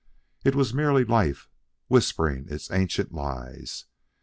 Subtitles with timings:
[0.43, 1.47] It was merely Life,
[1.87, 3.85] whispering its ancient lies.